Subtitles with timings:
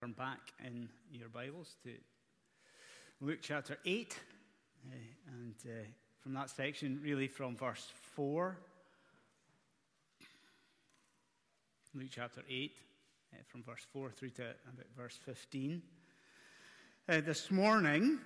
[0.00, 1.90] Turn back in your Bibles to
[3.20, 4.16] Luke chapter 8,
[4.88, 4.94] uh,
[5.30, 5.84] and uh,
[6.22, 8.56] from that section, really from verse 4.
[11.92, 12.78] Luke chapter 8,
[13.34, 15.82] uh, from verse 4 through to about verse 15.
[17.06, 18.20] Uh, this morning,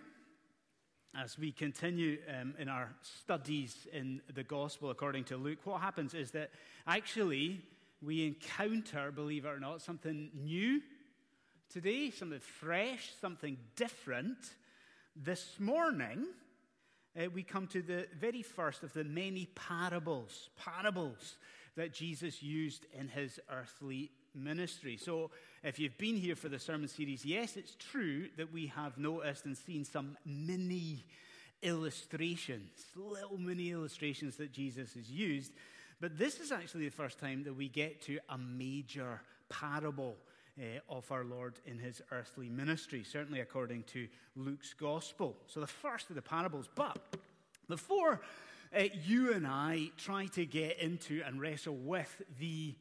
[1.21, 6.15] as we continue um, in our studies in the gospel according to Luke, what happens
[6.15, 6.53] is that
[6.87, 7.61] actually
[8.01, 10.81] we encounter, believe it or not, something new
[11.75, 14.39] today, something fresh, something different.
[15.17, 16.25] This morning,
[17.21, 21.35] uh, we come to the very first of the many parables, parables
[21.75, 24.97] that Jesus used in his earthly ministry.
[24.97, 25.33] So,
[25.65, 29.45] if you've been here for the sermon series, yes, it's true that we have noticed
[29.45, 31.05] and seen some mini
[31.61, 35.51] illustrations, little mini illustrations that Jesus has used.
[36.01, 40.15] But this is actually the first time that we get to a major parable
[40.59, 45.37] uh, of our Lord in his earthly ministry, certainly according to Luke's gospel.
[45.47, 46.69] So, the first of the parables.
[46.75, 46.99] But
[47.69, 48.21] before
[48.77, 52.75] uh, you and I try to get into and wrestle with the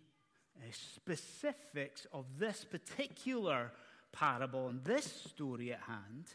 [0.57, 3.71] uh, specifics of this particular
[4.11, 6.25] parable and this story at hand,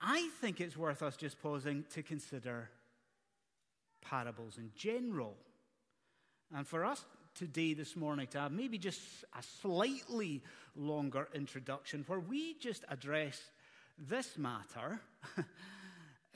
[0.00, 2.70] I think it's worth us just pausing to consider
[4.00, 5.34] parables in general.
[6.54, 7.04] And for us
[7.34, 9.00] today, this morning, to have maybe just
[9.38, 10.42] a slightly
[10.76, 13.40] longer introduction where we just address
[13.98, 15.00] this matter.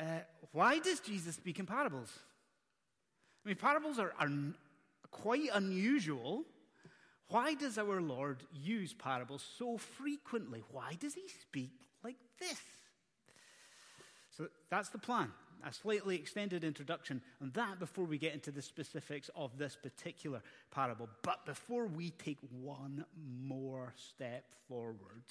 [0.01, 0.05] uh,
[0.53, 2.13] why does Jesus speak in parables?
[3.45, 4.31] I mean, parables are, are
[5.11, 6.45] quite unusual.
[7.29, 10.63] Why does our Lord use parables so frequently?
[10.71, 11.73] Why does he speak
[12.05, 12.61] like this?
[14.37, 15.33] So that's the plan
[15.65, 20.43] a slightly extended introduction on that before we get into the specifics of this particular
[20.71, 21.09] parable.
[21.23, 23.05] But before we take one
[23.41, 25.25] more step forward,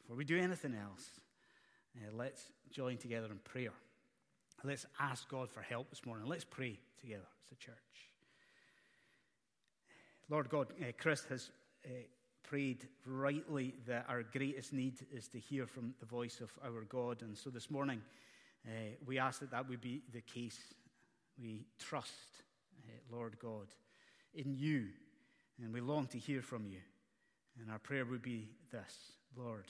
[0.00, 1.20] before we do anything else,
[1.96, 3.72] uh, let's join together in prayer.
[4.64, 6.26] Let's ask God for help this morning.
[6.26, 7.76] Let's pray together as a church.
[10.28, 11.50] Lord God, uh, Chris has
[11.84, 11.88] uh,
[12.42, 17.22] prayed rightly that our greatest need is to hear from the voice of our God.
[17.22, 18.00] And so this morning,
[18.66, 18.70] uh,
[19.06, 20.58] we ask that that would be the case.
[21.40, 22.12] We trust,
[22.84, 23.68] uh, Lord God,
[24.34, 24.88] in you,
[25.62, 26.80] and we long to hear from you.
[27.60, 29.66] And our prayer would be this Lord,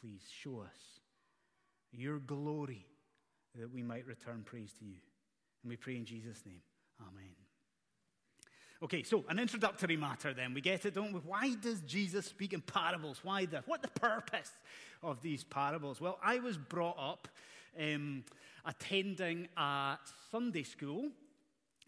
[0.00, 1.00] please show us
[1.92, 2.86] your glory
[3.58, 4.96] that we might return praise to you.
[5.62, 6.62] And we pray in Jesus' name.
[7.00, 7.34] Amen.
[8.82, 10.54] Okay, so an introductory matter then.
[10.54, 11.20] We get it, don't we?
[11.20, 13.20] Why does Jesus speak in parables?
[13.22, 14.52] Why the, what the purpose
[15.02, 16.00] of these parables?
[16.00, 17.28] Well, I was brought up
[17.78, 18.24] um,
[18.64, 19.98] attending a
[20.30, 21.10] Sunday school,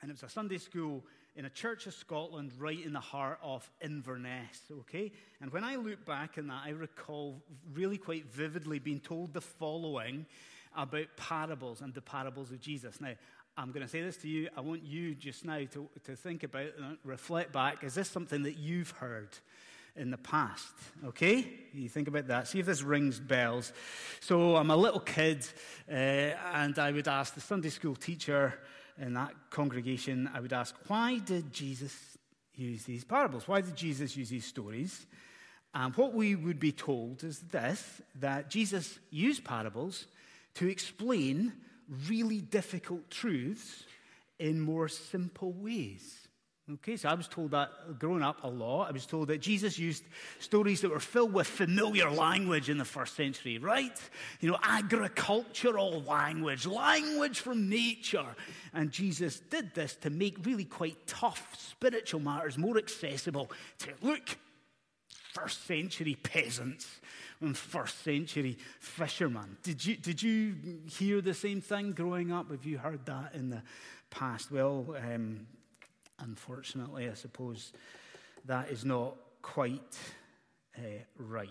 [0.00, 1.04] and it was a Sunday school
[1.34, 5.12] in a church of Scotland right in the heart of Inverness, okay?
[5.40, 9.40] And when I look back on that, I recall really quite vividly being told the
[9.40, 10.26] following
[10.76, 13.00] about parables and the parables of Jesus.
[13.00, 13.14] Now,
[13.56, 14.48] I'm going to say this to you.
[14.56, 17.84] I want you just now to, to think about and reflect back.
[17.84, 19.28] Is this something that you've heard?
[19.96, 20.74] In the past.
[21.04, 21.46] Okay?
[21.72, 22.48] You think about that.
[22.48, 23.72] See if this rings bells.
[24.20, 25.46] So I'm a little kid,
[25.90, 28.54] uh, and I would ask the Sunday school teacher
[28.98, 31.96] in that congregation, I would ask, why did Jesus
[32.54, 33.48] use these parables?
[33.48, 35.06] Why did Jesus use these stories?
[35.74, 40.06] And what we would be told is this that Jesus used parables
[40.54, 41.52] to explain
[42.06, 43.84] really difficult truths
[44.38, 46.28] in more simple ways.
[46.70, 48.88] Okay, so I was told that growing up a lot.
[48.88, 50.04] I was told that Jesus used
[50.38, 53.98] stories that were filled with familiar language in the first century, right?
[54.40, 58.36] You know, agricultural language, language from nature.
[58.72, 64.38] And Jesus did this to make really quite tough spiritual matters more accessible to, look,
[65.34, 67.00] first century peasants
[67.40, 69.56] and first century fishermen.
[69.64, 70.54] Did you, did you
[70.86, 72.52] hear the same thing growing up?
[72.52, 73.62] Have you heard that in the
[74.10, 74.52] past?
[74.52, 75.48] Well, um,
[76.18, 77.72] Unfortunately, I suppose
[78.44, 79.98] that is not quite
[80.78, 80.80] uh,
[81.18, 81.48] right.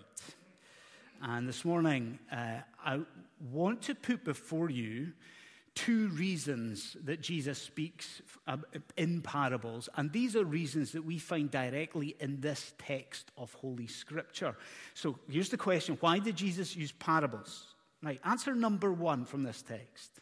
[1.21, 3.01] And this morning, uh, I
[3.51, 5.13] want to put before you
[5.75, 8.21] two reasons that Jesus speaks
[8.97, 9.87] in parables.
[9.95, 14.55] And these are reasons that we find directly in this text of Holy Scripture.
[14.93, 17.67] So here's the question why did Jesus use parables?
[18.03, 20.19] Right, answer number one from this text.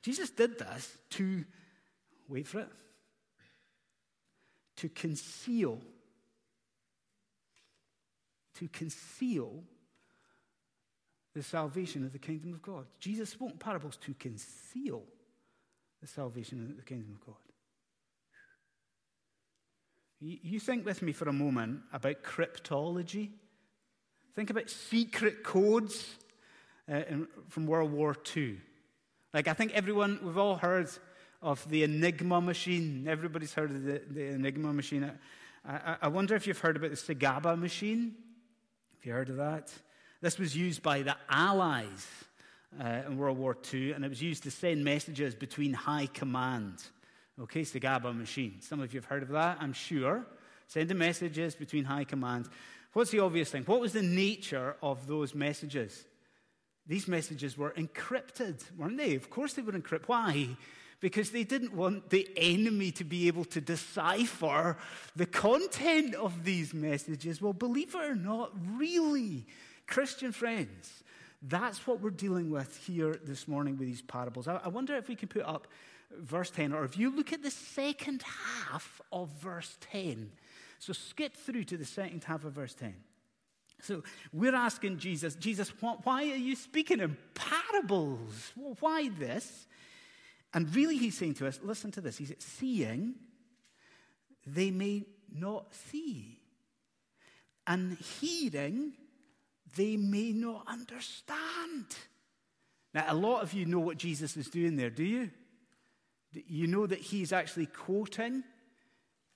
[0.00, 1.44] Jesus did this to,
[2.28, 2.68] wait for it,
[4.82, 5.78] to conceal,
[8.56, 9.62] to conceal
[11.36, 12.86] the salvation of the kingdom of God.
[12.98, 15.04] Jesus spoke in parables to conceal
[16.00, 17.36] the salvation of the kingdom of God.
[20.18, 23.30] You think with me for a moment about cryptology.
[24.34, 26.16] Think about secret codes
[26.90, 28.58] uh, in, from World War II.
[29.32, 30.90] Like, I think everyone, we've all heard
[31.42, 33.06] of the Enigma machine.
[33.08, 35.10] Everybody's heard of the, the Enigma machine.
[35.66, 38.14] I, I, I, wonder if you've heard about the SIGABA machine.
[38.94, 39.72] Have you heard of that?
[40.20, 42.06] This was used by the Allies
[42.80, 46.80] uh, in World War II, and it was used to send messages between high command.
[47.40, 48.60] Okay, SIGABA machine.
[48.60, 50.24] Some of you have heard of that, I'm sure.
[50.68, 52.48] Sending messages between high command.
[52.92, 53.64] What's the obvious thing?
[53.64, 56.04] What was the nature of those messages?
[56.86, 59.16] These messages were encrypted, weren't they?
[59.16, 60.06] Of course they were encrypted.
[60.06, 60.56] Why?
[61.02, 64.78] Because they didn't want the enemy to be able to decipher
[65.14, 67.42] the content of these messages.
[67.42, 69.46] Well, believe it or not, really,
[69.86, 71.02] Christian friends,
[71.42, 74.46] that's what we're dealing with here this morning with these parables.
[74.46, 75.66] I, wonder if we can put up
[76.16, 80.30] verse 10, or if you look at the second half of verse 10.
[80.78, 82.94] So skip through to the second half of verse 10.
[83.82, 88.52] So we're asking Jesus, Jesus, why are you speaking in parables?
[88.78, 89.66] Why this?
[90.54, 92.18] And really, he's saying to us, listen to this.
[92.18, 93.14] He's seeing,
[94.46, 95.04] they may
[95.34, 96.38] not see.
[97.66, 98.92] And hearing,
[99.76, 101.86] they may not understand.
[102.94, 105.30] Now, a lot of you know what Jesus is doing there, do you?
[106.32, 108.42] You know that he's actually quoting,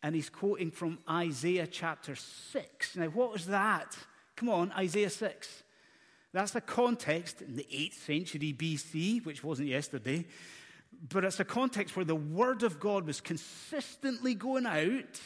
[0.02, 2.96] and he's quoting from Isaiah chapter 6.
[2.96, 3.96] Now, what was that?
[4.34, 5.62] Come on, Isaiah 6.
[6.32, 10.26] That's the context in the 8th century BC, which wasn't yesterday,
[11.08, 15.20] but it's a context where the Word of God was consistently going out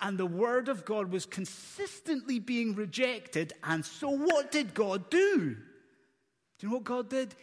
[0.00, 3.52] and the Word of God was consistently being rejected.
[3.62, 5.56] And so, what did God do?
[6.58, 7.34] Do you know what God did?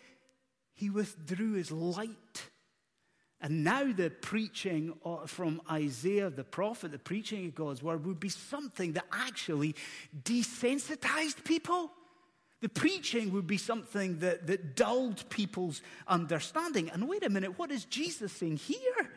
[0.73, 2.49] He withdrew His light.
[3.41, 4.93] And now the preaching
[5.25, 9.75] from Isaiah the prophet, the preaching of God's word, would be something that actually
[10.23, 11.91] desensitized people.
[12.61, 16.89] The preaching would be something that, that dulled people's understanding.
[16.89, 19.09] And wait a minute, what is Jesus saying here?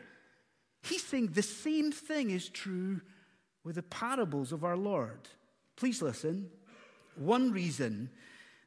[0.83, 3.01] He's saying the same thing is true
[3.63, 5.27] with the parables of our Lord.
[5.75, 6.49] Please listen.
[7.15, 8.09] One reason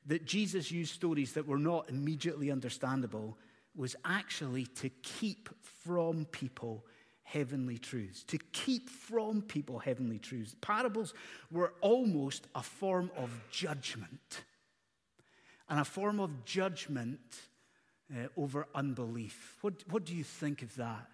[0.07, 3.37] that Jesus used stories that were not immediately understandable
[3.75, 6.85] was actually to keep from people
[7.23, 10.55] heavenly truths, to keep from people heavenly truths.
[10.61, 11.13] Parables
[11.51, 14.45] were almost a form of judgment,
[15.69, 17.21] and a form of judgment
[18.13, 19.57] uh, over unbelief.
[19.63, 21.09] What, what do you think of that?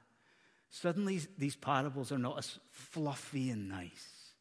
[0.70, 4.32] Suddenly, these parables are not as fluffy and nice,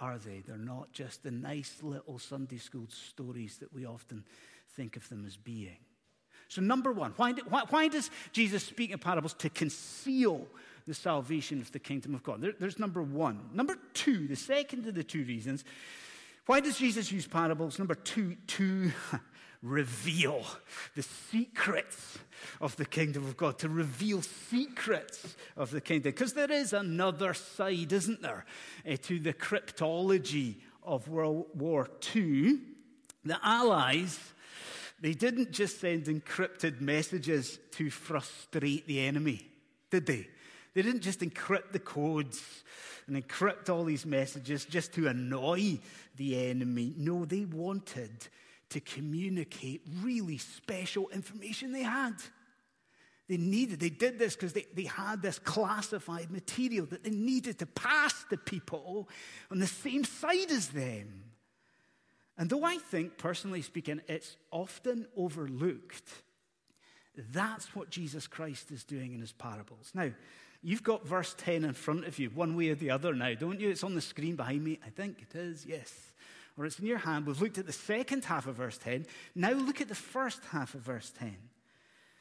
[0.00, 0.40] are they?
[0.46, 4.24] They're not just the nice little Sunday school stories that we often
[4.76, 5.76] think of them as being.
[6.48, 9.34] So, number one, why, why, why does Jesus speak in parables?
[9.34, 10.46] To conceal
[10.86, 12.40] the salvation of the kingdom of God.
[12.40, 13.50] There, there's number one.
[13.52, 15.64] Number two, the second of the two reasons.
[16.46, 17.78] Why does Jesus use parables?
[17.78, 18.90] Number two, to
[19.64, 20.44] reveal
[20.94, 22.18] the secrets
[22.60, 26.12] of the kingdom of God, to reveal secrets of the kingdom.
[26.12, 28.44] Because there is another side, isn't there,
[28.88, 32.58] uh, to the cryptology of World War II.
[33.24, 34.18] The Allies
[35.04, 39.46] they didn't just send encrypted messages to frustrate the enemy,
[39.90, 40.28] did they?
[40.72, 42.42] They didn't just encrypt the codes
[43.06, 45.78] and encrypt all these messages just to annoy
[46.16, 46.94] the enemy.
[46.96, 48.28] No, they wanted
[48.74, 52.14] to communicate really special information they had.
[53.28, 57.58] They needed, they did this because they, they had this classified material that they needed
[57.60, 59.08] to pass to people
[59.50, 61.24] on the same side as them.
[62.36, 66.10] And though I think, personally speaking, it's often overlooked,
[67.16, 69.92] that's what Jesus Christ is doing in his parables.
[69.94, 70.10] Now,
[70.62, 73.60] you've got verse 10 in front of you, one way or the other now, don't
[73.60, 73.70] you?
[73.70, 74.80] It's on the screen behind me.
[74.84, 76.12] I think it is, yes.
[76.56, 77.26] Or it's in your hand.
[77.26, 79.06] We've looked at the second half of verse 10.
[79.34, 81.36] Now look at the first half of verse 10.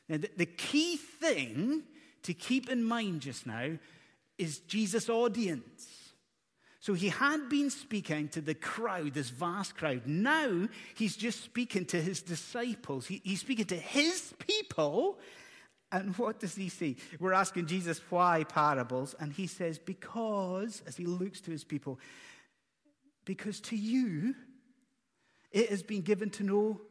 [0.09, 1.83] Now, the, the key thing
[2.23, 3.77] to keep in mind just now
[4.37, 5.87] is Jesus' audience.
[6.79, 10.01] So he had been speaking to the crowd, this vast crowd.
[10.05, 13.07] Now he's just speaking to his disciples.
[13.07, 15.17] He, he's speaking to his people.
[15.93, 16.97] And what does he say?
[17.19, 19.15] We're asking Jesus why parables.
[19.17, 21.99] And he says, because, as he looks to his people,
[23.25, 24.35] because to you
[25.51, 26.81] it has been given to know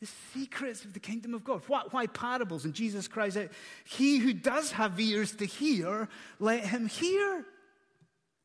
[0.00, 1.62] the secrets of the kingdom of God.
[1.66, 2.64] Why, why, parables?
[2.64, 3.48] And Jesus cries out,
[3.84, 6.08] He who does have ears to hear,
[6.38, 7.44] let him hear.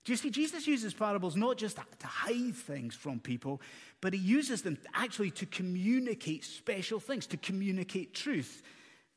[0.04, 3.60] Do you see, Jesus uses parables not just to hide things from people,
[4.02, 8.62] but he uses them actually to communicate special things, to communicate truth.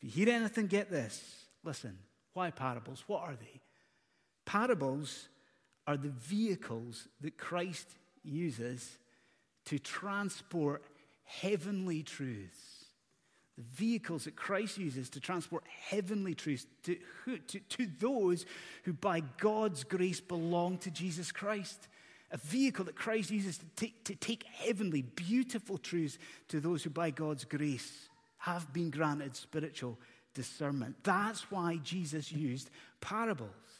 [0.00, 1.44] If you hear anything, get this.
[1.62, 1.98] Listen,
[2.32, 3.04] why parables?
[3.06, 3.60] What are they?
[4.46, 5.28] Parables
[5.88, 7.88] are the vehicles that Christ
[8.22, 8.98] uses
[9.64, 10.84] to transport
[11.24, 12.84] heavenly truths.
[13.56, 16.98] The vehicles that Christ uses to transport heavenly truths to,
[17.48, 18.44] to, to those
[18.84, 21.88] who, by God's grace, belong to Jesus Christ.
[22.32, 26.18] A vehicle that Christ uses to take, to take heavenly, beautiful truths
[26.48, 29.98] to those who, by God's grace, have been granted spiritual
[30.34, 30.96] discernment.
[31.02, 32.68] That's why Jesus used
[33.00, 33.77] parables.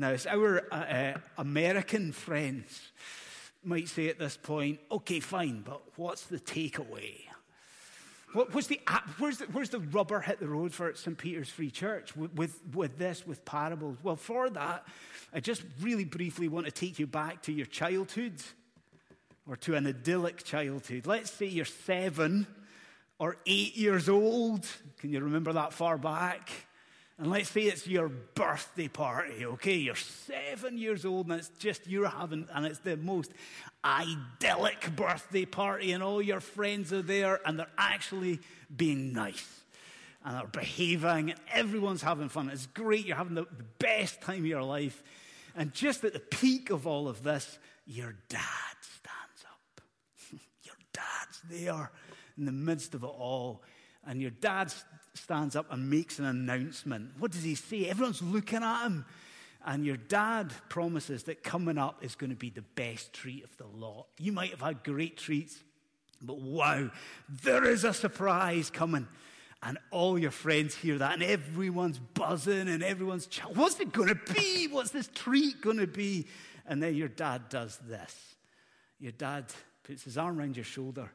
[0.00, 2.90] Now, it's our uh, uh, American friends
[3.62, 7.16] might say at this point, okay, fine, but what's the takeaway?
[8.32, 8.80] What, the,
[9.18, 11.18] where's, the, where's the rubber hit the road for St.
[11.18, 13.98] Peter's Free Church with, with, with this, with parables?
[14.02, 14.86] Well, for that,
[15.34, 18.40] I just really briefly want to take you back to your childhood
[19.46, 21.06] or to an idyllic childhood.
[21.06, 22.46] Let's say you're seven
[23.18, 24.66] or eight years old.
[24.96, 26.48] Can you remember that far back?
[27.20, 29.74] And let's say it's your birthday party, okay?
[29.74, 33.30] You're seven years old and it's just you're having, and it's the most
[33.84, 38.40] idyllic birthday party, and all your friends are there and they're actually
[38.74, 39.60] being nice
[40.24, 42.48] and they're behaving, and everyone's having fun.
[42.48, 45.02] It's great, you're having the, the best time of your life.
[45.54, 49.80] And just at the peak of all of this, your dad stands up.
[50.62, 51.90] your dad's there
[52.38, 53.62] in the midst of it all.
[54.06, 54.72] And your dad
[55.20, 57.10] stands up and makes an announcement.
[57.18, 57.86] What does he say?
[57.86, 59.04] Everyone's looking at him.
[59.64, 63.54] And your dad promises that coming up is going to be the best treat of
[63.58, 64.06] the lot.
[64.18, 65.58] You might have had great treats,
[66.22, 66.90] but wow,
[67.28, 69.06] there is a surprise coming.
[69.62, 74.08] And all your friends hear that, and everyone's buzzing, and everyone's, ch- what's it going
[74.08, 74.68] to be?
[74.68, 76.26] What's this treat going to be?
[76.66, 78.16] And then your dad does this.
[78.98, 81.10] Your dad puts his arm around your shoulder,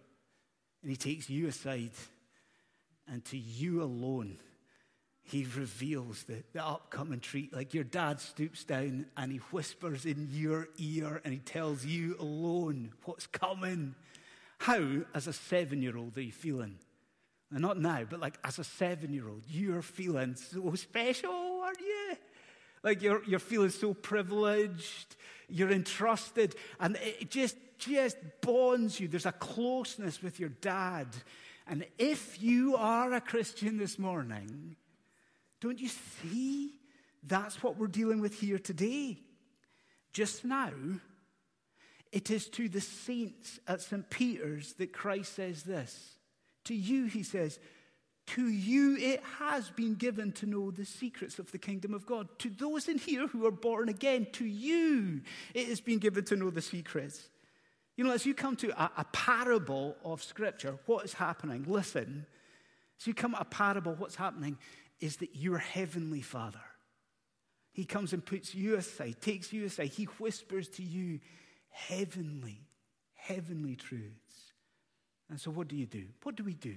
[0.84, 1.90] and he takes you aside
[3.08, 4.38] and to you alone,
[5.24, 7.54] he reveals the, the upcoming treat.
[7.54, 12.16] Like your dad stoops down and he whispers in your ear and he tells you
[12.20, 13.96] alone what's coming.
[14.60, 16.78] How, as a seven year old, are you feeling?
[17.52, 21.80] And not now, but like as a seven year old, you're feeling so special, aren't
[21.80, 22.16] you?
[22.84, 25.16] Like you're, you're feeling so privileged,
[25.50, 29.08] you're entrusted, and it just, just bonds you.
[29.08, 31.08] There's a closeness with your dad
[31.68, 34.76] and if you are a Christian this morning,
[35.62, 36.72] don't you see
[37.24, 39.18] that's what we're dealing with here today?
[40.14, 40.72] Just now,
[42.12, 44.10] it is to the saints at St.
[44.10, 46.18] Peter's that Christ says this.
[46.66, 47.60] To you, he says,
[48.28, 52.28] to you it has been given to know the secrets of the kingdom of God.
[52.40, 55.22] To those in here who are born again, to you
[55.54, 57.30] it has been given to know the secrets.
[57.96, 61.66] You know, as you come to a, a parable of Scripture, what is happening?
[61.68, 62.26] Listen.
[63.00, 64.58] As you come to a parable, what's happening
[65.00, 66.62] is that your heavenly Father,
[67.72, 69.88] He comes and puts you aside, takes you aside.
[69.90, 71.20] He whispers to you
[71.70, 72.62] heavenly,
[73.14, 74.54] heavenly truths.
[75.30, 76.06] And so, what do you do?
[76.24, 76.76] What do we do?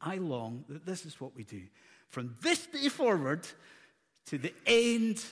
[0.00, 1.62] I long that this is what we do.
[2.10, 3.46] From this day forward
[4.26, 5.24] to the end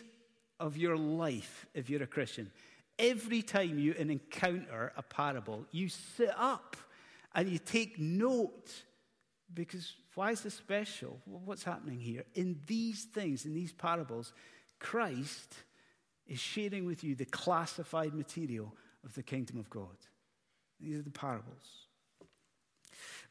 [0.59, 2.51] of your life, if you're a Christian,
[3.03, 6.77] every time you encounter a parable, you sit up
[7.35, 8.73] and you take note
[9.53, 11.19] because why is this special?
[11.25, 12.25] What's happening here?
[12.35, 14.33] In these things, in these parables,
[14.79, 15.55] Christ
[16.27, 18.73] is sharing with you the classified material
[19.05, 19.97] of the kingdom of God.
[20.81, 21.87] These are the parables.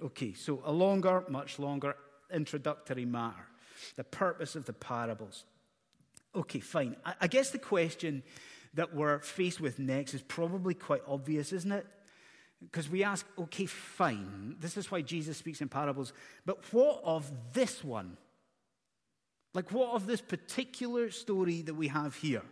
[0.02, 1.96] Okay, so a longer, much longer
[2.34, 3.48] introductory matter.
[3.96, 5.46] The purpose of the parables.
[6.36, 6.96] Okay, fine.
[7.20, 8.24] I, guess the question
[8.74, 11.86] that we're faced with next is probably quite obvious, isn't it?
[12.62, 16.14] Because we ask, okay, fine, this is why Jesus speaks in parables,
[16.46, 18.18] but what of this one?
[19.54, 22.44] Like, what of this particular story that we have here?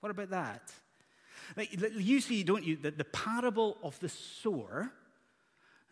[0.00, 0.72] What about that?
[1.56, 4.90] Like, you see, don't you, that the parable of the sower,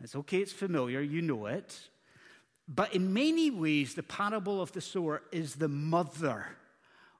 [0.00, 1.78] it's okay, it's familiar, you know it,
[2.66, 6.46] but in many ways, the parable of the sower is the mother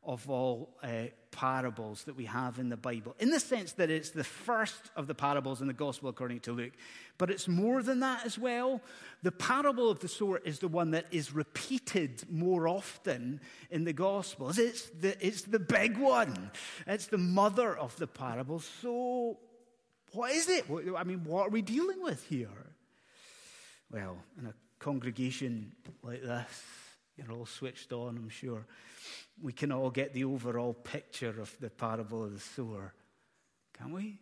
[0.07, 4.11] of all uh, parables that we have in the Bible, in the sense that it's
[4.11, 6.73] the first of the parables in the Gospel according to Luke.
[7.19, 8.81] But it's more than that as well.
[9.23, 13.93] The parable of the sower is the one that is repeated more often in the
[13.93, 14.59] Gospels.
[14.59, 16.51] It's the, it's the big one,
[16.87, 18.71] it's the mother of the parables.
[18.81, 19.39] So,
[20.13, 20.65] what is it?
[20.97, 22.49] I mean, what are we dealing with here?
[23.91, 26.84] Well, in a congregation like this,
[27.17, 28.67] you're all switched on, I'm sure
[29.43, 32.95] we can all get the overall picture of the parable of the sower,
[33.77, 34.19] can we?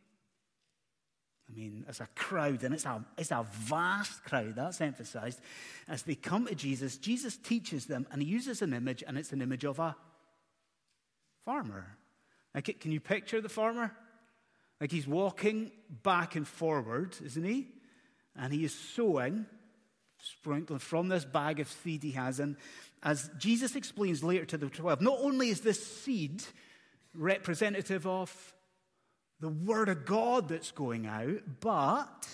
[1.49, 5.41] I mean, as a crowd, and it's a, it's a vast crowd, that's emphasized.
[5.89, 9.33] As they come to Jesus, Jesus teaches them, and he uses an image, and it's
[9.33, 9.95] an image of a
[11.45, 11.99] farmer.
[12.55, 13.93] Like, can you picture the farmer?
[14.81, 15.71] Like he's walking
[16.03, 17.69] back and forward, isn't he?
[18.35, 19.47] And he is sowing,
[20.23, 22.41] sprinkling from this bag of seed he has.
[22.41, 22.57] And
[23.03, 26.43] as Jesus explains later to the 12, not only is this seed
[27.15, 28.55] representative of
[29.41, 32.29] the Word of God that's going out, but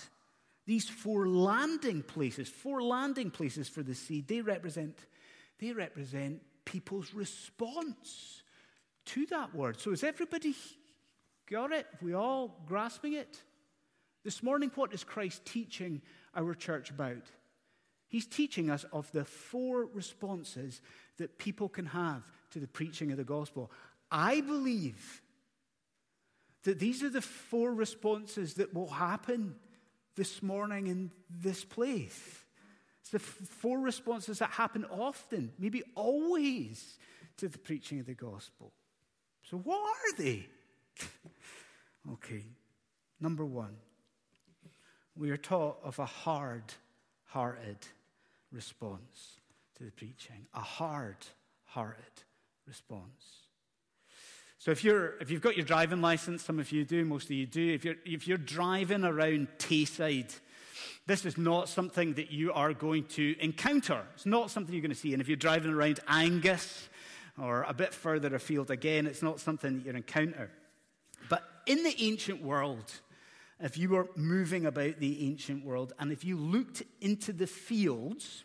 [0.65, 4.97] these four landing places, four landing places for the seed, they represent,
[5.59, 8.43] they represent people's response
[9.05, 9.81] to that word.
[9.81, 10.53] So is everybody
[11.49, 11.87] Got it?
[12.01, 13.41] We all grasping it?
[14.23, 16.01] This morning, what is Christ teaching
[16.35, 17.23] our church about?
[18.09, 20.81] He's teaching us of the four responses
[21.17, 23.71] that people can have to the preaching of the gospel.
[24.11, 25.21] I believe
[26.63, 29.55] that these are the four responses that will happen
[30.15, 32.43] this morning in this place.
[33.01, 36.97] It's the four responses that happen often, maybe always,
[37.37, 38.73] to the preaching of the gospel.
[39.43, 40.47] So, what are they?
[42.13, 42.43] Okay,
[43.19, 43.75] number one,
[45.15, 46.63] we are taught of a hard
[47.25, 47.77] hearted
[48.51, 49.39] response
[49.77, 51.17] to the preaching, a hard
[51.65, 52.23] hearted
[52.67, 53.47] response.
[54.57, 57.31] So if you're if you've got your driving license, some of you do, most of
[57.31, 57.73] you do.
[57.73, 60.33] If you're if you're driving around Tayside,
[61.07, 64.03] this is not something that you are going to encounter.
[64.15, 65.13] It's not something you're going to see.
[65.13, 66.89] And if you're driving around Angus
[67.41, 70.51] or a bit further afield again, it's not something that you encounter.
[71.29, 72.91] But in the ancient world,
[73.61, 78.43] if you were moving about the ancient world and if you looked into the fields,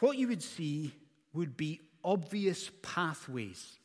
[0.00, 0.92] what you would see
[1.32, 3.78] would be obvious pathways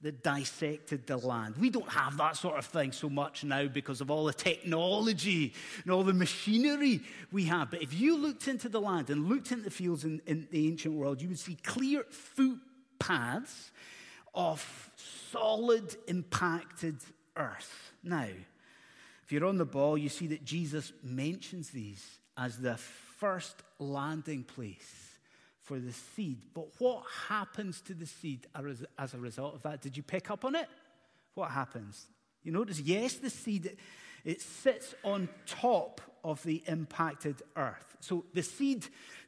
[0.00, 1.56] that dissected the land.
[1.56, 5.54] We don't have that sort of thing so much now because of all the technology
[5.82, 7.00] and all the machinery
[7.32, 7.72] we have.
[7.72, 10.68] But if you looked into the land and looked into the fields in, in the
[10.68, 13.72] ancient world, you would see clear footpaths
[14.34, 14.90] of
[15.32, 16.98] solid, impacted
[17.36, 17.92] earth.
[18.04, 18.28] Now,
[19.28, 22.02] if you're on the ball, you see that Jesus mentions these
[22.38, 22.78] as the
[23.18, 25.18] first landing place
[25.60, 26.38] for the seed.
[26.54, 28.46] But what happens to the seed
[28.98, 29.82] as a result of that?
[29.82, 30.66] Did you pick up on it?
[31.34, 32.06] What happens?
[32.42, 33.76] You notice, yes, the seed,
[34.24, 37.98] it sits on top of the impacted earth.
[38.00, 38.86] So the seed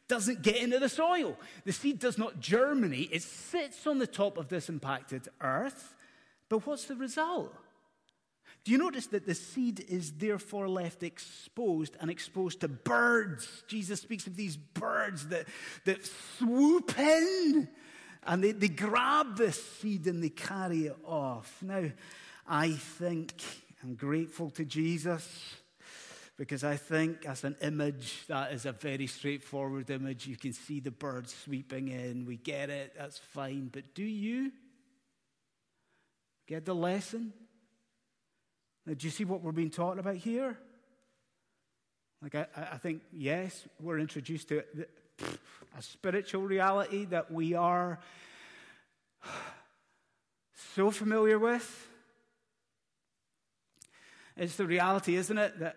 [0.09, 1.37] doesn't get into the soil.
[1.67, 5.95] The seed does not germinate, it sits on the top of this impacted earth.
[6.49, 7.55] But what's the result?
[8.65, 13.65] Do you notice that the seed is therefore left exposed and exposed to birds?
[13.67, 15.47] Jesus speaks of these birds that,
[15.87, 16.05] that
[16.39, 17.69] swoop in
[18.25, 21.59] and they, they grab this seed and they carry it off.
[21.63, 21.85] Now,
[22.47, 23.33] I think
[23.83, 25.27] I'm grateful to Jesus
[26.37, 30.27] because I think, as an image, that is a very straightforward image.
[30.27, 32.25] You can see the birds sweeping in.
[32.27, 32.95] We get it.
[32.97, 33.69] That's fine.
[33.73, 34.53] But do you
[36.47, 37.33] get the lesson?
[38.87, 40.59] Now, do you see what we're being taught about here?
[42.23, 44.63] Like, I, I think, yes, we're introduced to
[45.77, 47.99] a spiritual reality that we are
[50.75, 51.89] so familiar with.
[54.37, 55.77] It's the reality, isn't it, that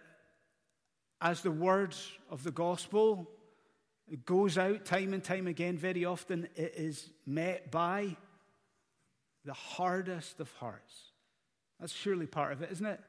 [1.22, 3.30] as the words of the gospel
[4.26, 8.16] goes out time and time again, very often it is met by
[9.46, 11.13] the hardest of hearts.
[11.84, 13.02] That's surely part of it, isn't it?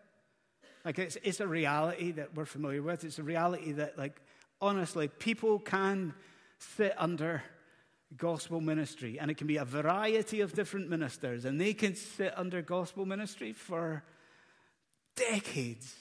[0.84, 3.04] Like it's, it's a reality that we're familiar with.
[3.04, 4.20] It's a reality that, like,
[4.60, 6.12] honestly, people can
[6.58, 7.44] sit under
[8.16, 12.37] gospel ministry, and it can be a variety of different ministers, and they can sit
[12.37, 14.02] under gospel ministry for
[15.14, 15.94] decades.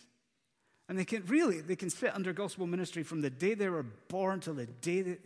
[0.90, 3.84] And they can really, they can sit under gospel ministry from the day they were
[3.84, 5.18] born till the day they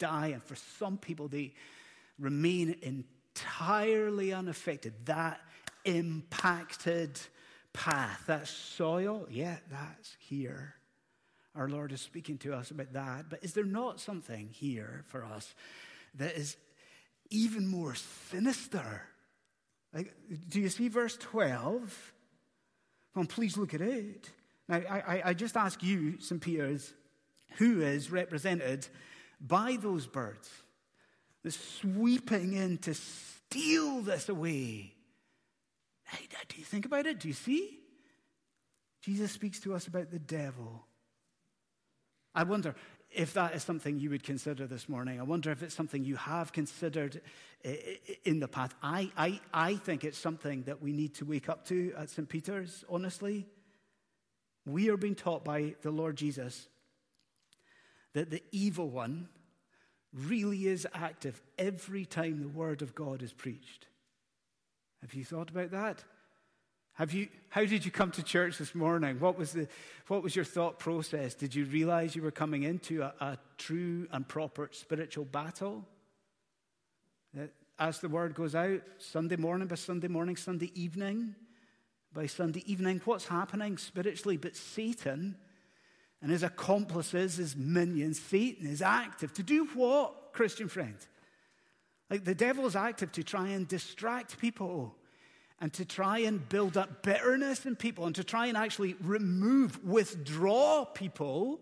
[0.00, 0.26] die.
[0.34, 1.54] And for some people, they
[2.18, 4.94] remain entirely unaffected.
[5.04, 5.40] That
[5.86, 7.18] impacted
[7.72, 10.74] path, that soil, yeah, that's here.
[11.54, 13.30] Our Lord is speaking to us about that.
[13.30, 15.54] But is there not something here for us
[16.16, 16.56] that is
[17.30, 17.94] even more
[18.30, 19.02] sinister?
[19.94, 20.14] Like,
[20.48, 22.12] do you see verse 12?
[23.14, 24.30] Come on, please look at it.
[24.68, 26.40] Now, I, I just ask you, St.
[26.40, 26.92] Peter's,
[27.56, 28.86] who is represented
[29.40, 30.50] by those birds?
[31.42, 34.95] The sweeping in to steal this away.
[36.06, 37.20] Hey, do you think about it?
[37.20, 37.78] Do you see?
[39.02, 40.84] Jesus speaks to us about the devil.
[42.34, 42.74] I wonder
[43.10, 45.18] if that is something you would consider this morning.
[45.18, 47.20] I wonder if it's something you have considered
[48.24, 48.72] in the past.
[48.82, 52.28] I, I, I think it's something that we need to wake up to at St.
[52.28, 53.46] Peter's, honestly.
[54.66, 56.68] We are being taught by the Lord Jesus
[58.12, 59.28] that the evil one
[60.12, 63.86] really is active every time the word of God is preached.
[65.02, 66.02] Have you thought about that?
[66.94, 69.20] Have you, how did you come to church this morning?
[69.20, 69.68] What was, the,
[70.08, 71.34] what was your thought process?
[71.34, 75.84] Did you realize you were coming into a, a true and proper spiritual battle?
[77.34, 81.34] That as the word goes out, Sunday morning by Sunday morning, Sunday evening
[82.16, 84.38] by Sunday evening, what's happening spiritually?
[84.38, 85.36] But Satan
[86.22, 89.34] and his accomplices, his minions, Satan is active.
[89.34, 90.96] To do what, Christian friend?
[92.10, 94.94] Like the devil is active to try and distract people
[95.60, 99.82] and to try and build up bitterness in people and to try and actually remove,
[99.84, 101.60] withdraw people,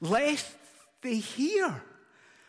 [0.00, 0.56] lest
[1.02, 1.82] they hear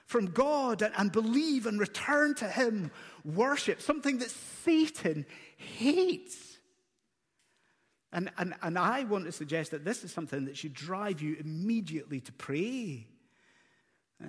[0.05, 2.91] from God and, believe and return to Him,
[3.23, 5.25] worship, something that Satan
[5.57, 6.57] hates.
[8.13, 11.37] And, and, and I want to suggest that this is something that should drive you
[11.39, 13.07] immediately to pray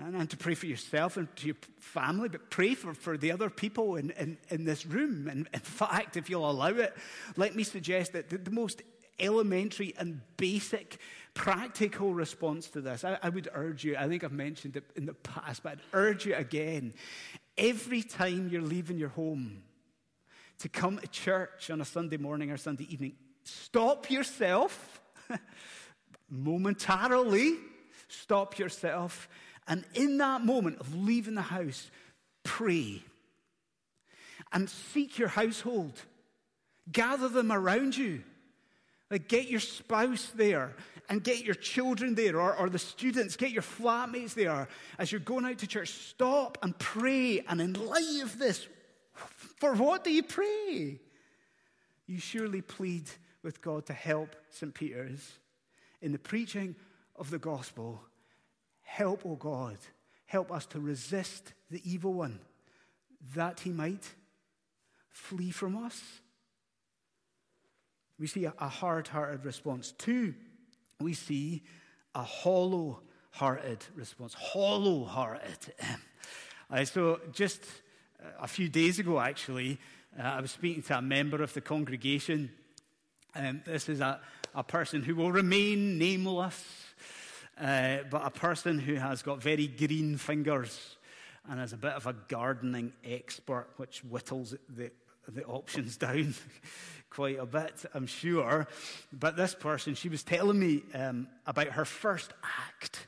[0.01, 3.33] and, and to pray for yourself and to your family, but pray for, for the
[3.33, 5.29] other people in, in, in this room.
[5.29, 6.95] And in fact, if you'll allow it,
[7.37, 8.83] let me suggest that the, the most
[9.19, 10.99] elementary and basic
[11.35, 15.07] practical response to this, I, I would urge you, I think I've mentioned it in
[15.07, 16.95] the past, but I'd urge you again.
[17.57, 19.63] Every time you're leaving your home,
[20.59, 25.01] to come to church on a Sunday morning or Sunday evening, stop yourself
[26.31, 27.57] momentarily,
[28.07, 29.29] stop yourself
[29.67, 31.91] and in that moment of leaving the house,
[32.43, 33.03] pray
[34.53, 36.01] and seek your household.
[36.91, 38.23] Gather them around you.
[39.11, 40.75] Like get your spouse there
[41.09, 44.69] and get your children there or, or the students, get your flatmates there.
[44.99, 47.41] As you're going out to church, stop and pray.
[47.47, 48.67] And in light of this,
[49.59, 50.99] for what do you pray?
[52.07, 53.11] You surely plead
[53.43, 54.73] with God to help St.
[54.73, 55.39] Peter's
[56.01, 56.75] in the preaching
[57.17, 58.01] of the gospel
[58.93, 59.79] Help, O oh God,
[60.27, 62.41] help us to resist the evil one,
[63.35, 64.07] that he might
[65.09, 65.99] flee from us.
[68.19, 69.95] We see a, hard hearted response.
[69.97, 70.35] Two,
[71.01, 71.63] we see
[72.15, 73.01] a hollow
[73.31, 74.35] hearted response.
[74.35, 75.59] Hollow hearted.
[76.71, 77.61] Uh, so, just
[78.41, 79.79] a few days ago, actually,
[80.19, 82.51] uh, I was speaking to a member of the congregation.
[83.35, 84.21] Um, this is a,
[84.55, 86.65] a person who will remain nameless.
[87.61, 90.97] Uh, but a person who has got very green fingers
[91.49, 94.91] and is a bit of a gardening expert, which whittles the,
[95.29, 96.35] the options down
[97.11, 98.67] quite a bit, I'm sure.
[99.13, 102.33] But this person, she was telling me um, about her first
[102.69, 103.07] act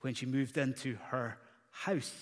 [0.00, 1.38] when she moved into her
[1.70, 2.14] house.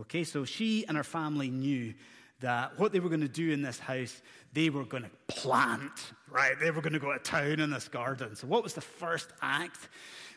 [0.00, 1.94] Okay, so she and her family knew
[2.40, 4.20] that what they were going to do in this house,
[4.52, 6.58] they were going to plant, right?
[6.58, 8.34] They were going to go to town in this garden.
[8.36, 9.88] So, what was the first act?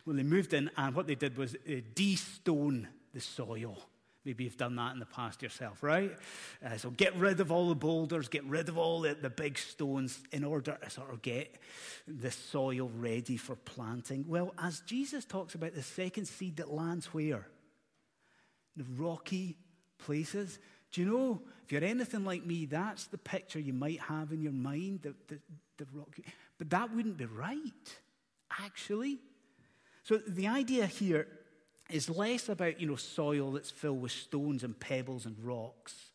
[0.08, 1.58] Well, they moved in, and what they did was
[1.94, 3.78] de-stone the soil.
[4.24, 6.18] Maybe you've done that in the past yourself, right?
[6.66, 9.58] Uh, so get rid of all the boulders, get rid of all the, the big
[9.58, 11.54] stones in order to sort of get
[12.08, 14.24] the soil ready for planting.
[14.30, 17.46] Well, as Jesus talks about the second seed that lands where?
[18.78, 19.58] The rocky
[19.98, 20.58] places.
[20.94, 24.42] Do you know, if you're anything like me, that's the picture you might have in
[24.42, 25.40] your mind, the, the,
[25.78, 26.24] the rocky.
[26.58, 28.00] But that wouldn't be right,
[28.64, 29.20] actually.
[30.08, 31.28] So the idea here
[31.90, 36.12] is less about, you know, soil that's filled with stones and pebbles and rocks.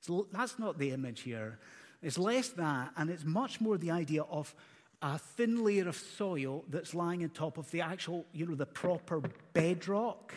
[0.00, 1.58] So that's not the image here.
[2.00, 4.54] It's less that, and it's much more the idea of
[5.02, 8.64] a thin layer of soil that's lying on top of the actual, you know, the
[8.64, 9.20] proper
[9.52, 10.32] bedrock.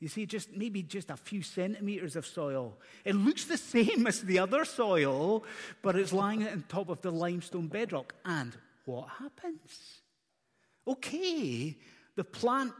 [0.00, 2.76] You see, just maybe just a few centimeters of soil.
[3.04, 5.44] It looks the same as the other soil,
[5.82, 8.12] but it's lying on top of the limestone bedrock.
[8.24, 10.00] And what happens?
[10.86, 11.76] Okay,
[12.16, 12.72] the plant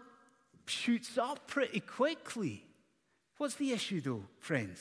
[0.67, 2.65] shoots up pretty quickly.
[3.37, 4.81] What's the issue, though, friends?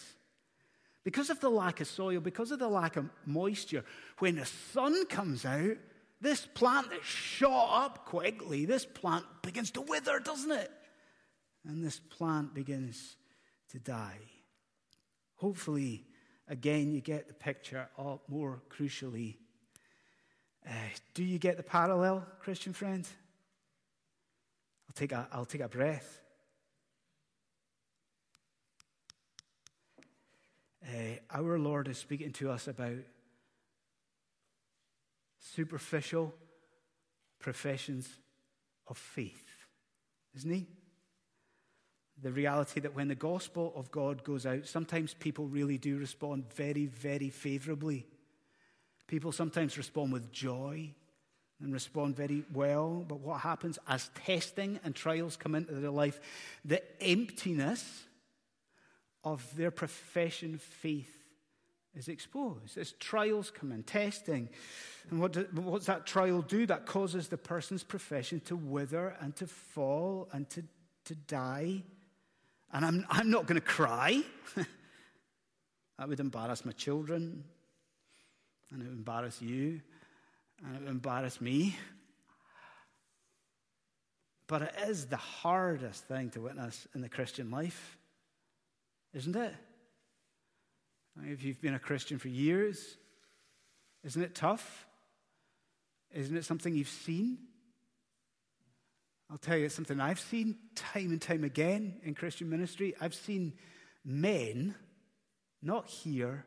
[1.04, 3.84] Because of the lack of soil, because of the lack of moisture,
[4.20, 5.78] when the sun comes out,
[6.22, 10.72] this plant that shot up quickly, this plant begins to wither, doesn't it?
[11.66, 13.18] And this plant begins
[13.72, 14.20] to die.
[15.36, 16.06] Hopefully,
[16.48, 19.36] again, you get the picture, or more crucially,
[20.66, 20.72] uh,
[21.14, 23.06] do you get the parallel, Christian friend?
[24.88, 26.22] I'll take a, I'll take a breath.
[30.86, 32.98] Uh, our Lord is speaking to us about
[35.40, 36.34] superficial
[37.40, 38.10] professions
[38.88, 39.46] of faith,
[40.36, 40.68] isn't he?
[42.22, 46.54] The reality that when the gospel of God goes out, sometimes people really do respond
[46.54, 48.06] very, very favorably.
[49.08, 50.94] People sometimes respond with joy
[51.64, 53.06] and respond very well.
[53.08, 56.20] But what happens as testing and trials come into their life,
[56.64, 58.04] the emptiness
[59.24, 61.24] of their profession faith
[61.96, 62.78] is exposed.
[62.78, 64.50] As trials come in, testing.
[65.10, 66.66] And what, do, what's that trial do?
[66.66, 70.64] That causes the person's profession to wither and to fall and to,
[71.06, 71.84] to die.
[72.74, 74.22] And I'm, I'm not going to cry.
[75.98, 77.44] that would embarrass my children.
[78.72, 79.82] And it would embarrass you.
[80.64, 81.76] And it would embarrass me.
[84.48, 87.98] But it is the hardest thing to witness in the Christian life,
[89.14, 89.54] isn't it?
[91.24, 92.98] If you've been a Christian for years,
[94.04, 94.86] isn't it tough?
[96.14, 97.38] Isn't it something you've seen?
[99.32, 102.94] I'll tell you, it's something I've seen time and time again in Christian ministry.
[103.02, 103.54] I've seen
[104.06, 104.76] men,
[105.62, 106.46] not here,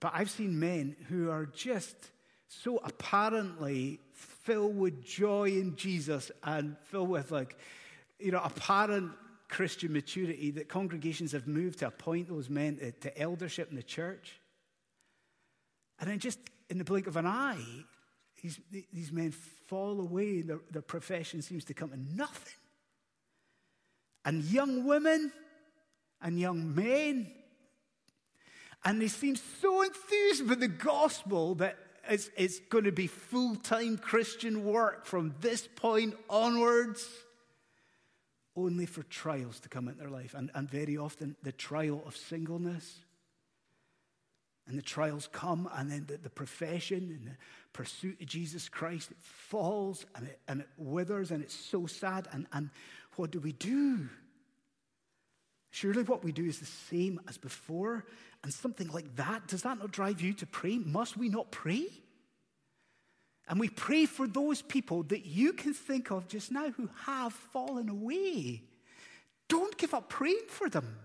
[0.00, 1.94] but I've seen men who are just
[2.48, 7.56] so apparently filled with joy in Jesus and filled with, like,
[8.18, 9.12] you know, apparent
[9.48, 13.82] Christian maturity that congregations have moved to appoint those men to, to eldership in the
[13.82, 14.40] church.
[16.00, 16.38] And then just
[16.70, 17.64] in the blink of an eye,
[18.42, 18.58] these,
[18.92, 22.54] these men fall away and their, their profession seems to come to nothing.
[24.24, 25.32] And young women
[26.22, 27.30] and young men,
[28.84, 31.76] and they seem so enthused with the gospel that
[32.08, 37.06] it's, it's going to be full time Christian work from this point onwards
[38.56, 40.34] only for trials to come into their life.
[40.34, 42.98] And, and very often, the trial of singleness.
[44.66, 47.36] And the trials come, and then the, the profession and the
[47.72, 52.28] pursuit of Jesus Christ it falls and it, and it withers, and it's so sad.
[52.32, 52.68] And, and
[53.16, 54.08] what do we do?
[55.70, 58.04] Surely what we do is the same as before.
[58.42, 60.78] And something like that, does that not drive you to pray?
[60.78, 61.86] Must we not pray?
[63.48, 67.32] And we pray for those people that you can think of just now who have
[67.32, 68.62] fallen away.
[69.48, 70.98] Don't give up praying for them.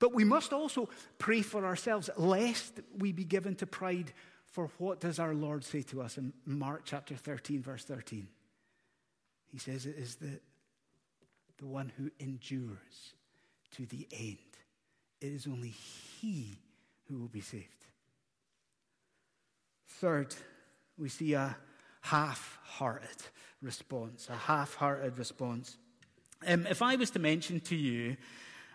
[0.00, 4.12] But we must also pray for ourselves, lest we be given to pride.
[4.46, 8.26] For what does our Lord say to us in Mark chapter 13, verse 13?
[9.52, 10.40] He says it is the,
[11.58, 13.14] the one who endures
[13.76, 14.38] to the end.
[15.22, 16.58] It is only he
[17.08, 17.68] who will be saved.
[19.86, 20.34] Third,
[20.98, 21.56] we see a
[22.00, 23.22] half hearted
[23.60, 25.76] response, a half hearted response.
[26.44, 28.16] Um, if I was to mention to you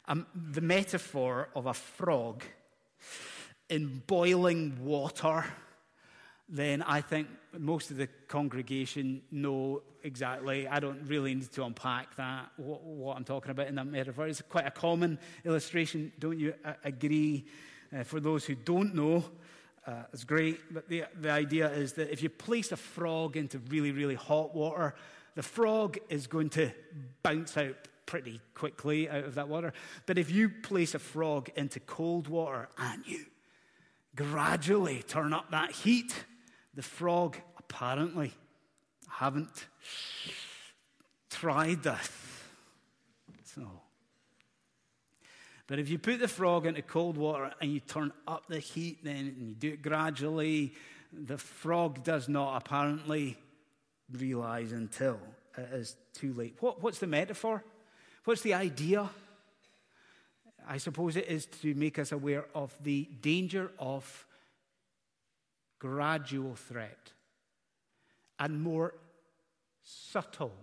[0.08, 2.44] um, the metaphor of a frog
[3.70, 5.44] in boiling water,
[6.50, 10.68] then I think most of the congregation know exactly.
[10.68, 14.28] I don't really need to unpack that, what, what I'm talking about in that metaphor.
[14.28, 17.46] It's quite a common illustration, don't you agree?
[17.96, 19.24] Uh, for those who don't know,
[19.86, 23.60] uh, it's great, but the, the idea is that if you place a frog into
[23.70, 24.96] really, really hot water,
[25.36, 26.72] the frog is going to
[27.24, 29.74] bounce out pretty quickly out of that water.
[30.06, 33.26] But if you place a frog into cold water and you
[34.16, 36.14] gradually turn up that heat,
[36.78, 38.32] the frog apparently
[39.10, 39.66] haven't
[41.30, 42.10] tried this.
[43.44, 43.82] So
[45.68, 49.04] but if you put the frog into cold water and you turn up the heat,
[49.04, 50.74] then and you do it gradually,
[51.12, 53.38] the frog does not apparently
[54.12, 55.20] realize until
[55.58, 56.56] it is too late.
[56.62, 57.66] What, what's the metaphor?
[58.24, 59.10] What's the idea?
[60.66, 64.26] I suppose it is to make us aware of the danger of
[65.80, 67.12] gradual threat
[68.40, 68.94] and more
[69.84, 70.54] subtle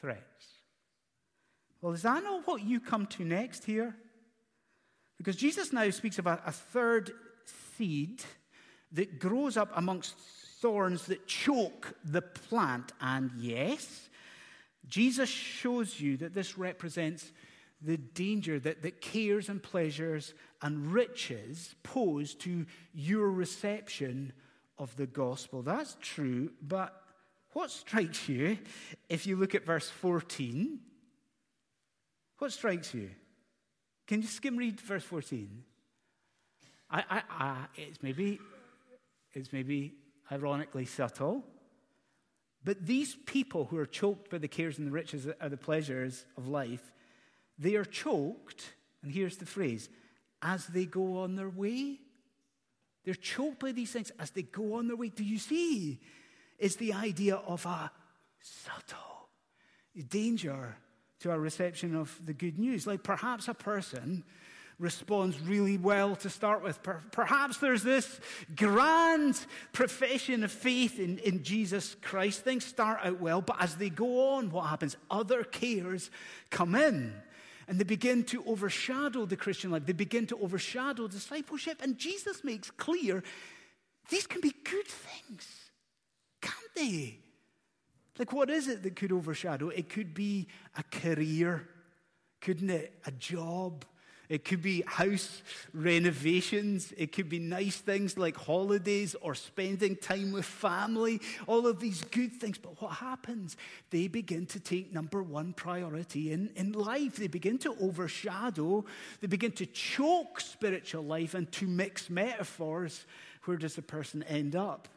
[0.00, 0.46] threats.
[1.80, 3.94] Well, is that not what you come to next here?
[5.18, 7.12] Because Jesus now speaks of a, a third
[7.76, 8.22] seed
[8.92, 10.16] that grows up amongst
[10.60, 12.92] thorns that choke the plant.
[13.00, 14.08] And yes,
[14.88, 17.32] Jesus shows you that this represents
[17.82, 24.32] the danger that, that cares and pleasures and riches pose to your reception
[24.78, 25.62] of the gospel.
[25.62, 27.02] That's true, but
[27.52, 28.58] what strikes you
[29.08, 30.78] if you look at verse 14?
[32.38, 33.10] What strikes you?
[34.06, 35.64] Can you skim read verse 14?
[36.90, 38.38] I, I, I, it's, maybe,
[39.32, 39.94] it's maybe
[40.30, 41.44] ironically subtle,
[42.62, 46.26] but these people who are choked by the cares and the riches of the pleasures
[46.36, 46.92] of life,
[47.58, 49.88] they are choked, and here's the phrase,
[50.42, 52.00] as they go on their way.
[53.06, 55.08] They're choked by these things as they go on their way.
[55.08, 56.00] Do you see?
[56.58, 57.90] It's the idea of a
[58.40, 59.28] subtle
[60.08, 60.76] danger
[61.20, 62.86] to our reception of the good news.
[62.86, 64.24] Like perhaps a person
[64.78, 66.80] responds really well to start with.
[67.12, 68.20] Perhaps there's this
[68.54, 69.38] grand
[69.72, 72.42] profession of faith in, in Jesus Christ.
[72.42, 74.96] Things start out well, but as they go on, what happens?
[75.10, 76.10] Other cares
[76.50, 77.14] come in.
[77.68, 79.86] And they begin to overshadow the Christian life.
[79.86, 81.82] They begin to overshadow discipleship.
[81.82, 83.24] And Jesus makes clear
[84.08, 85.70] these can be good things,
[86.40, 87.18] can't they?
[88.18, 89.68] Like, what is it that could overshadow?
[89.68, 91.68] It could be a career,
[92.40, 92.98] couldn't it?
[93.04, 93.84] A job,
[94.28, 96.92] it could be house renovations.
[96.96, 101.20] It could be nice things like holidays or spending time with family.
[101.46, 102.58] All of these good things.
[102.58, 103.56] But what happens?
[103.90, 107.16] They begin to take number one priority in, in life.
[107.16, 108.84] They begin to overshadow,
[109.20, 111.34] they begin to choke spiritual life.
[111.34, 113.06] And to mix metaphors,
[113.44, 114.88] where does the person end up?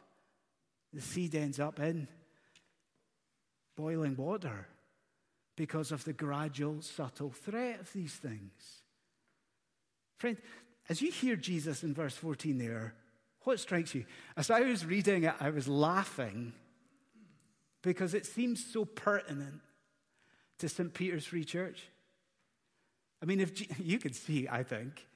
[0.92, 2.08] The seed ends up in
[3.76, 4.66] boiling water
[5.56, 8.82] because of the gradual, subtle threat of these things.
[10.20, 10.36] Friend,
[10.90, 12.92] as you hear Jesus in verse 14 there,
[13.44, 14.04] what strikes you?
[14.36, 16.52] As I was reading it, I was laughing
[17.80, 19.62] because it seems so pertinent
[20.58, 20.92] to St.
[20.92, 21.88] Peter's Free Church.
[23.22, 25.06] I mean, if you can see, I think,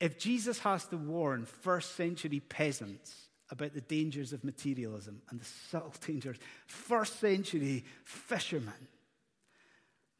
[0.00, 3.14] if Jesus has to warn first century peasants
[3.50, 8.88] about the dangers of materialism and the subtle dangers, first century fishermen,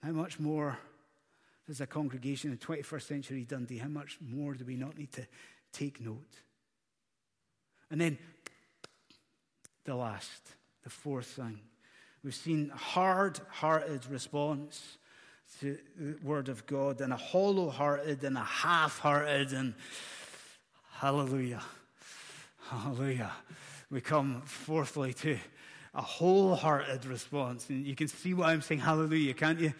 [0.02, 0.76] how much more
[1.68, 5.26] as a congregation in 21st century Dundee, how much more do we not need to
[5.72, 6.40] take note?
[7.90, 8.18] And then
[9.84, 11.60] the last, the fourth thing.
[12.24, 14.98] We've seen hard hearted response
[15.60, 19.74] to the Word of God and a hollow hearted and a half hearted and
[20.92, 21.62] hallelujah.
[22.68, 23.32] Hallelujah.
[23.90, 25.36] We come fourthly to
[25.94, 27.68] a wholehearted response.
[27.68, 29.74] And you can see why I'm saying hallelujah, can't you?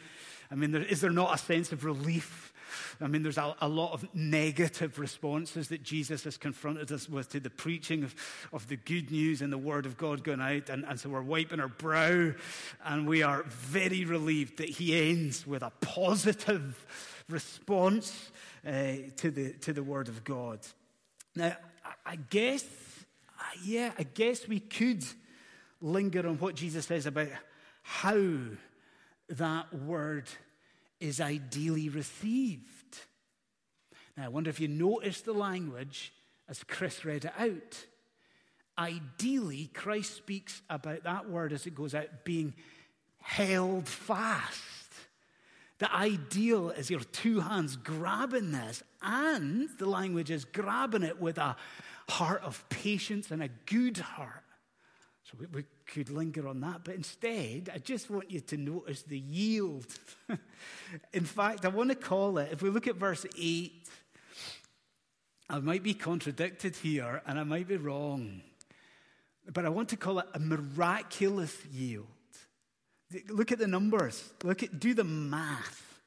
[0.53, 2.53] I mean, there, is there not a sense of relief?
[3.01, 7.31] I mean, there's a, a, lot of negative responses that Jesus has confronted us with
[7.31, 8.15] to the preaching of,
[8.53, 10.69] of the good news and the word of God going out.
[10.69, 12.33] And, and so we're wiping our brow
[12.85, 16.87] and we are very relieved that he ends with a positive
[17.31, 18.31] response
[18.67, 20.61] uh, to, the, to the word of God.
[21.35, 21.57] Now,
[22.05, 22.65] I guess,
[23.65, 25.03] yeah, I guess we could
[25.81, 27.29] linger on what Jesus says about
[27.83, 28.39] how
[29.33, 30.29] that word
[31.01, 32.99] is ideally received.
[34.17, 36.13] Now, I wonder if you noticed the language
[36.49, 37.87] as Chris read it out.
[38.79, 42.55] Ideally, Christ speaks about that word as it goes out being
[43.21, 44.61] held fast.
[45.79, 51.39] The ideal is your two hands grabbing this, and the language is grabbing it with
[51.39, 51.57] a
[52.09, 54.42] heart of patience and a good heart.
[55.33, 59.03] So we, we could linger on that, but instead, I just want you to notice
[59.03, 59.87] the yield.
[61.13, 63.89] In fact, I want to call it, if we look at verse 8,
[65.49, 68.43] I might be contradicted here and I might be wrong,
[69.53, 72.07] but I want to call it a miraculous yield.
[73.29, 76.01] Look at the numbers, look at, do the math.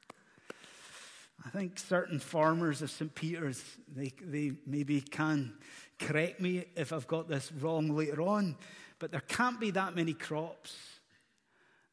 [1.44, 3.14] I think certain farmers of St.
[3.14, 3.62] Peter's,
[3.94, 5.52] they, they maybe can
[6.00, 8.56] correct me if I've got this wrong later on.
[8.98, 10.76] But there can't be that many crops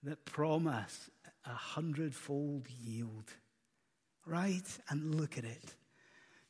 [0.03, 1.09] that promise
[1.45, 3.31] a hundredfold yield.
[4.25, 4.65] Right?
[4.89, 5.75] And look at it.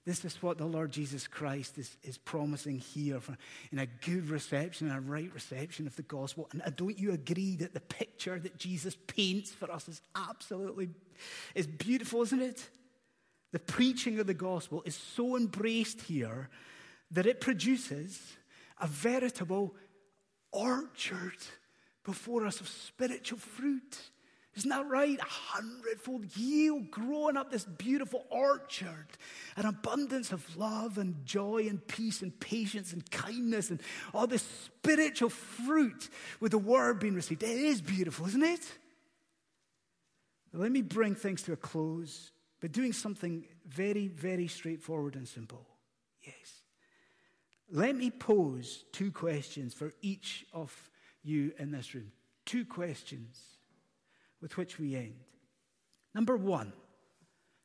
[0.05, 3.37] This is what the Lord Jesus Christ is, is promising here for,
[3.71, 6.49] in a good reception, a right reception of the gospel.
[6.51, 10.89] And don't you agree that the picture that Jesus paints for us is absolutely
[11.55, 12.69] is beautiful, isn't it?
[13.53, 16.49] The preaching of the gospel is so embraced here
[17.11, 18.19] that it produces
[18.81, 19.73] a veritable
[20.53, 21.37] orchard
[22.05, 23.97] before us of spiritual fruit.
[24.55, 25.19] Isn't that right?
[25.19, 29.07] A hundredfold yield growing up this beautiful orchard,
[29.57, 33.81] an abundance of love and joy and peace and patience and kindness and
[34.13, 37.41] all this spiritual fruit with the word being received.
[37.41, 38.61] It is beautiful, isn't it?
[40.53, 45.65] Let me bring things to a close by doing something very, very straightforward and simple.
[46.21, 46.62] Yes.
[47.69, 50.89] Let me pose two questions for each of
[51.23, 52.11] you in this room.
[52.45, 53.41] Two questions
[54.41, 55.15] with which we end.
[56.13, 56.73] Number one,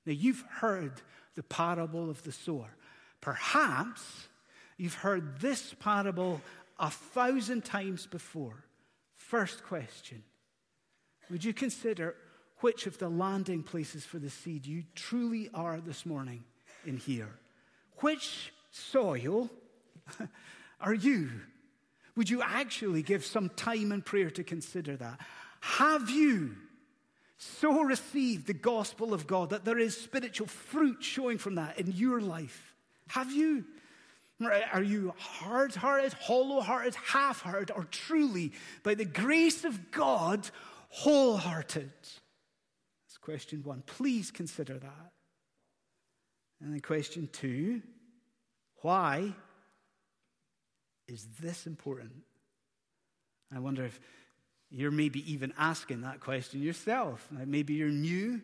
[0.06, 1.02] now you've heard
[1.34, 2.70] the parable of the sower.
[3.20, 4.29] Perhaps
[4.77, 6.40] you've heard this parable
[6.79, 8.64] a thousand times before.
[9.14, 10.23] First question
[11.31, 12.14] Would you consider
[12.60, 16.44] which of the landing places for the seed you truly are this morning
[16.87, 17.38] in here?
[17.98, 19.50] Which soil
[20.81, 21.31] are you?
[22.17, 25.21] Would you actually give some time and prayer to consider that?
[25.61, 26.56] Have you
[27.38, 31.92] so received the gospel of God that there is spiritual fruit showing from that in
[31.92, 32.75] your life?
[33.09, 33.65] Have you?
[34.73, 38.52] Are you hard hearted, hollow hearted, half hearted, or truly,
[38.85, 40.48] by the grace of God,
[40.90, 41.90] wholehearted?
[42.02, 43.83] That's question one.
[43.87, 45.13] Please consider that.
[46.61, 47.83] And then question two
[48.83, 49.35] why
[51.09, 52.13] is this important?
[53.54, 53.98] I wonder if
[54.71, 57.27] you're maybe even asking that question yourself.
[57.31, 58.40] Maybe you're new.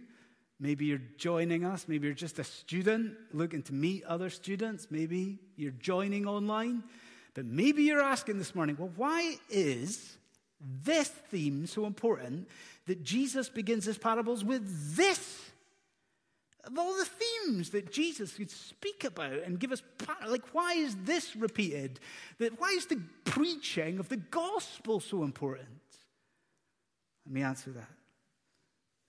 [0.59, 1.87] Maybe you're joining us.
[1.87, 4.89] Maybe you're just a student looking to meet other students.
[4.91, 6.83] Maybe you're joining online.
[7.35, 10.17] But maybe you're asking this morning, well, why is
[10.85, 12.49] this theme so important
[12.87, 15.51] that Jesus begins his parables with this?
[16.67, 19.83] Of all the themes that Jesus could speak about and give us,
[20.27, 22.01] like, why is this repeated?
[22.39, 25.69] That why is the preaching of the gospel so important?
[27.27, 27.91] Let me answer that.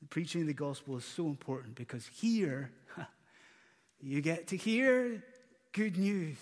[0.01, 2.71] The preaching of the gospel is so important because here
[4.01, 5.23] you get to hear
[5.71, 6.37] good news.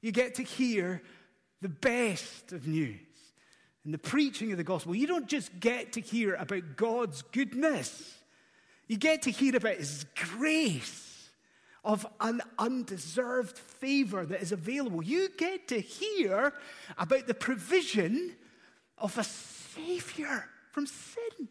[0.00, 1.02] You get to hear
[1.60, 2.98] the best of news.
[3.84, 8.14] In the preaching of the gospel, you don't just get to hear about God's goodness,
[8.92, 10.04] you get to hear about His
[10.36, 11.30] grace
[11.82, 15.02] of an undeserved favor that is available.
[15.02, 16.52] You get to hear
[16.98, 18.36] about the provision
[18.98, 21.48] of a Savior from sin.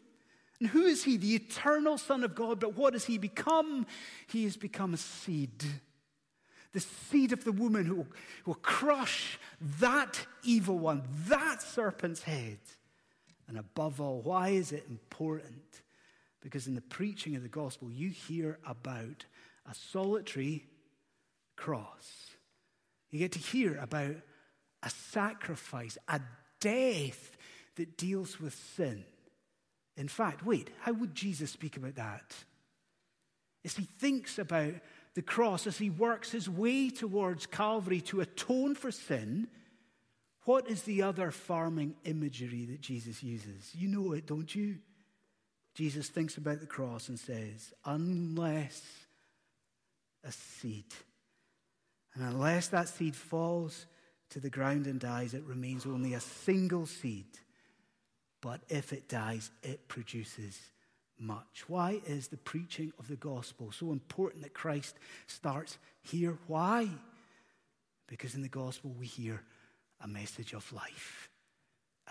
[0.60, 1.16] And who is he?
[1.16, 2.60] The eternal Son of God.
[2.60, 3.88] But what has he become?
[4.28, 5.64] He has become a seed.
[6.72, 8.06] The seed of the woman who
[8.46, 9.36] will, crush
[9.80, 12.60] that evil one, that serpent's head.
[13.48, 15.81] And above all, why is it important?
[16.42, 19.24] Because in the preaching of the gospel, you hear about
[19.70, 20.66] a solitary
[21.56, 22.30] cross.
[23.10, 24.16] You get to hear about
[24.82, 26.20] a sacrifice, a
[26.60, 27.36] death
[27.76, 29.04] that deals with sin.
[29.96, 32.34] In fact, wait, how would Jesus speak about that?
[33.64, 34.74] As he thinks about
[35.14, 39.46] the cross, as he works his way towards Calvary to atone for sin,
[40.44, 43.70] what is the other farming imagery that Jesus uses?
[43.74, 44.78] You know it, don't you?
[45.74, 48.82] Jesus thinks about the cross and says, Unless
[50.24, 50.84] a seed,
[52.14, 53.86] and unless that seed falls
[54.30, 57.26] to the ground and dies, it remains only a single seed
[58.42, 60.60] but if it dies, it produces
[61.18, 61.64] much.
[61.68, 64.96] Why is the preaching of the gospel so important that Christ
[65.28, 66.36] starts here?
[66.48, 66.88] Why?
[68.08, 69.40] Because in the gospel we hear
[70.02, 71.30] a message of life,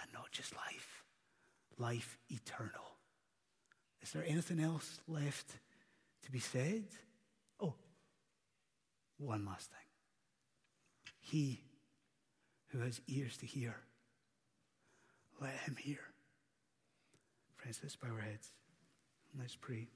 [0.01, 1.03] and not just life,
[1.77, 2.90] life eternal.
[4.01, 5.47] Is there anything else left
[6.23, 6.85] to be said?
[7.59, 7.75] Oh,
[9.17, 9.77] one last thing.
[11.19, 11.61] He
[12.69, 13.75] who has ears to hear,
[15.39, 15.99] let him hear.
[17.55, 18.49] Friends, let's bow our heads.
[19.31, 19.87] And let's pray.